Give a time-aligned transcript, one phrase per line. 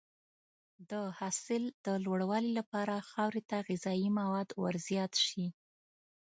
[0.89, 5.45] د حاصل د لوړوالي لپاره خاورې ته غذایي مواد ورزیات شي.